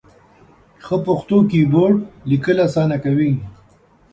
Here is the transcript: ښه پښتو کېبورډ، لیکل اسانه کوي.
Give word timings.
ښه 0.85 0.95
پښتو 1.05 1.37
کېبورډ، 1.49 1.95
لیکل 2.29 2.57
اسانه 2.67 2.97
کوي. 3.03 3.33